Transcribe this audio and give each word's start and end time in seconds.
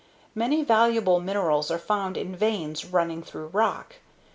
Many 0.33 0.63
valuable 0.63 1.19
minerals 1.19 1.69
are 1.69 1.77
found 1.77 2.17
in 2.17 2.35
veins 2.35 2.85
running 2.85 3.21
through 3.21 3.49
rock. 3.49 3.97